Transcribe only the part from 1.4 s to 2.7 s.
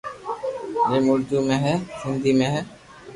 ۾ ھي سندھي ۾ ھي